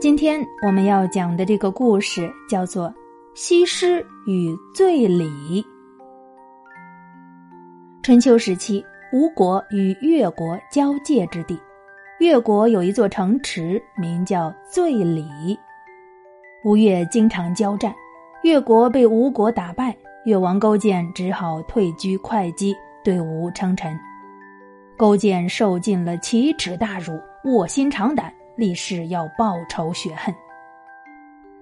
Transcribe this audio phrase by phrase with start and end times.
[0.00, 2.86] 今天我们要讲的这个故事叫做
[3.34, 5.28] 《西施与醉里》。
[8.00, 11.58] 春秋时期，吴国与越国交界之地，
[12.20, 15.58] 越国有一座城池，名叫醉里。
[16.64, 17.92] 吴越经常交战，
[18.44, 22.72] 越国被吴国打败，越王勾践只好退居会稽，
[23.02, 23.98] 对吴称臣。
[24.96, 28.32] 勾践受尽了奇耻大辱，卧薪尝胆。
[28.58, 30.34] 立誓要报仇雪恨。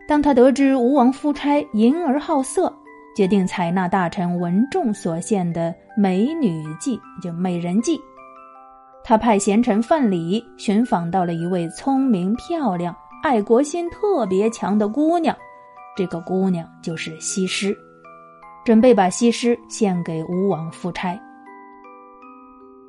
[0.09, 2.73] 当他得知吴王夫差淫而好色，
[3.14, 8.01] 决定采纳大臣文仲所献的美女计，就美人计。
[9.04, 15.37] 他派贤臣范蠡寻访到了一位聪明漂亮、爱国心特别强的姑娘，
[15.96, 17.76] 这个姑娘就是西施，
[18.65, 21.18] 准备把西施献给吴王夫差。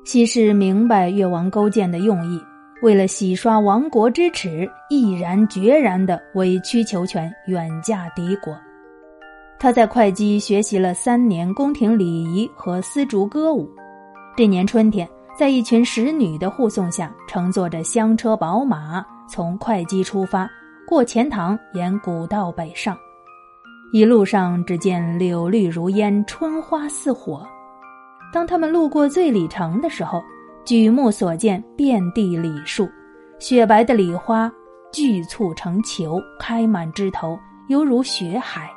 [0.04, 2.40] 西施明白越王勾践的用意。
[2.80, 8.56] 为了洗刷亡国之耻，毅然决然的委曲求全，远嫁敌国。
[9.58, 13.68] 他在会稽学习了三年宫廷礼仪和丝竹歌舞。
[14.36, 20.48] 这年春天，在一群使女的护送下，乘坐着香车宝马，从会稽出发，
[20.86, 22.96] 过钱塘，沿古道北上。
[23.92, 27.44] 一路上，只见柳绿如烟，春花似火。
[28.32, 30.22] 当他们路过醉里城的时候，
[30.68, 32.86] 举目所见，遍地李树，
[33.38, 34.52] 雪白的李花
[34.92, 37.38] 聚簇成球，开满枝头，
[37.68, 38.68] 犹如雪海。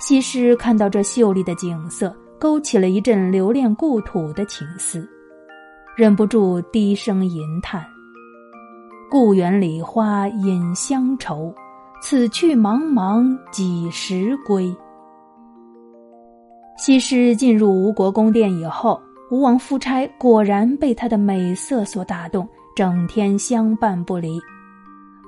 [0.00, 5.08] 西施看到这秀丽的景色，勾起了一阵留恋故土的情思，
[5.96, 7.86] 忍不住低声吟叹
[9.08, 11.54] ：“故园梨花引乡愁，
[12.02, 14.76] 此去茫茫几时归？”
[16.76, 19.00] 西施进入吴国宫殿以后。
[19.30, 24.40] 吴王夫差果然被她的美色所打动，整天相伴不离。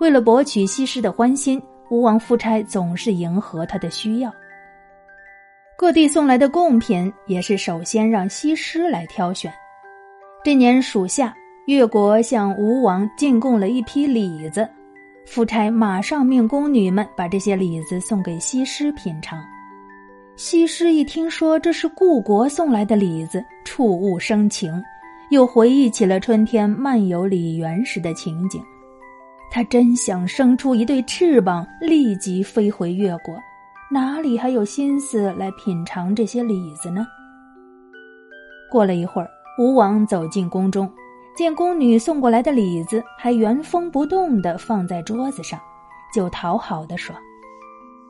[0.00, 4.32] 为了博取西施的欢心，吴王夫差总是迎合她的需要。
[5.78, 9.52] 各地送来的贡品也是首先让西施来挑选。
[10.42, 11.32] 这年暑夏，
[11.66, 14.68] 越国向吴王进贡了一批李子，
[15.24, 19.40] 夫差马上命宫女们把这些李子送给西施品尝。
[20.34, 24.82] 西施一听说这是故国送来的李子，触物生情，
[25.30, 28.62] 又回忆起了春天漫游李园时的情景。
[29.50, 33.38] 他真想生出一对翅膀，立即飞回越国，
[33.90, 37.06] 哪里还有心思来品尝这些李子呢？
[38.70, 39.28] 过了一会儿，
[39.58, 40.90] 吴王走进宫中，
[41.36, 45.60] 见宫女送过来的李子还原封不动的放在桌子上，
[46.12, 47.14] 就讨好的说：“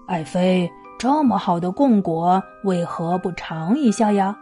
[0.07, 0.71] 爱妃。”
[1.03, 4.39] 这么好的贡果，为何不尝一下呀？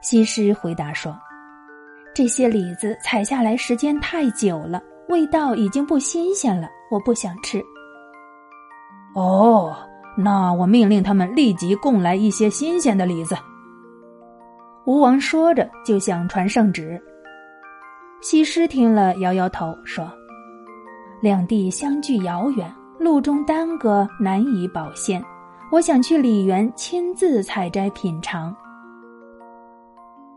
[0.00, 1.12] 西施回答说
[2.14, 7.60] ：“这些李子采下来时间太久了，味道已经不新鲜了，我不想吃。”
[9.16, 9.74] 哦，
[10.16, 13.34] 那我命令他们立即供来一些新鲜的李子。
[14.86, 17.02] 吴王说着就想传圣旨。
[18.20, 20.08] 西施听了，摇摇头说
[21.20, 25.22] ：“两地相距遥远。”路中耽搁，难以保鲜。
[25.70, 28.54] 我想去李园亲自采摘品尝。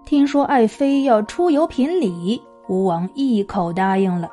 [0.05, 4.29] 听说爱妃要出游品礼，吴王一口答应了。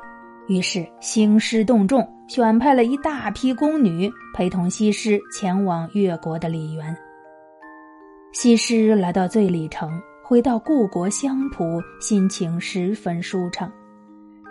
[0.47, 6.95] 于是兴师动众，选派了一大批宫女陪同西施前往越国的李园。
[8.33, 9.91] 西施来到醉里城，
[10.23, 13.71] 回到故国乡土，心情十分舒畅。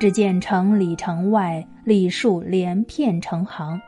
[0.03, 3.81] 只见城里城外李树连片成行，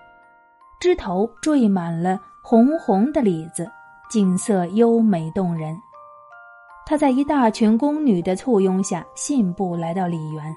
[0.79, 3.69] 枝头缀满了红红的李子，
[4.09, 5.77] 景色优美动人。
[6.87, 10.55] 他在一大群宫女的簇拥下，信步来到李园。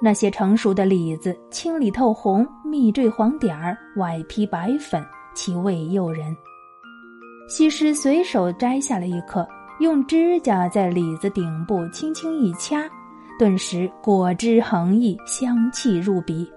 [0.00, 6.34] 那些成熟的李子青里透红，密缀黄点儿，外披白粉，其味诱人。
[7.46, 9.46] 西施随手摘下了一颗，
[9.80, 12.88] 用指甲在李子顶部轻轻一掐。
[13.38, 16.50] 顿时果汁横溢，香气入鼻，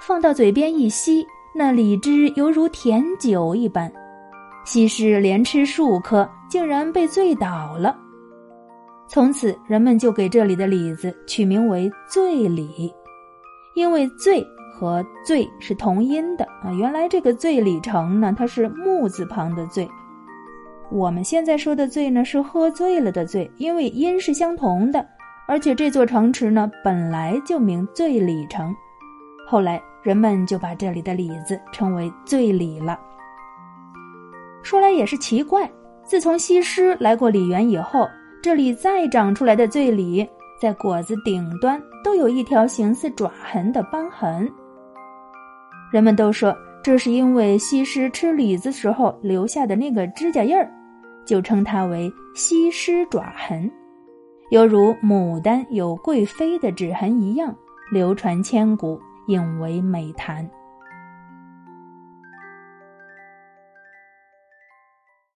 [0.00, 3.92] 放到嘴边一吸，那李汁犹如甜酒一般。
[4.64, 7.96] 西施连吃数颗，竟然被醉倒了。
[9.08, 12.92] 从此，人们就给这里的李子取名为“醉李”，
[13.74, 14.44] 因为“醉”
[14.74, 16.72] 和“醉”是同音的啊。
[16.72, 19.88] 原来这个醉里城呢，它是木字旁的“醉”。
[20.90, 25.04] 我们现在说的“醉”呢，是喝醉了的“醉”，因为音是相同的。
[25.48, 28.74] 而且这座城池呢，本来就名醉里城，
[29.48, 32.98] 后来人们就把这里的里子称为醉里了。
[34.62, 35.70] 说来也是奇怪，
[36.02, 38.08] 自从西施来过李园以后，
[38.42, 40.28] 这里再长出来的醉里，
[40.60, 44.50] 在果子顶端都有一条形似爪痕的斑痕。
[45.92, 46.52] 人们都说
[46.82, 50.68] 这是因为西施吃李子时候留下的那个指甲印儿，
[51.24, 53.70] 就称它为西施爪痕。
[54.50, 57.54] 犹如牡丹有贵妃的指痕一样
[57.90, 60.48] 流传千古引为美谈。